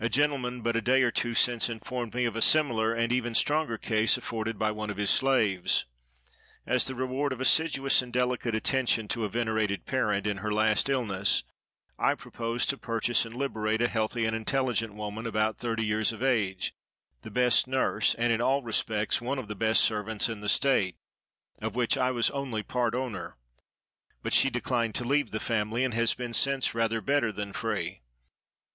[0.00, 3.34] A gentleman but a day or two since informed me of a similar, and even
[3.34, 5.84] stronger case, afforded by one of his slaves.
[6.64, 10.88] As the reward of assiduous and delicate attention to a venerated parent, in her last
[10.88, 11.44] illness,
[11.98, 16.22] I proposed to purchase and liberate a healthy and intelligent woman, about thirty years of
[16.22, 16.72] age,
[17.20, 20.96] the best nurse, and, in all respects, one of the best servants in the state,
[21.60, 23.36] of which I was only part owner;
[24.22, 28.00] but she declined to leave the family, and has been since rather better than free.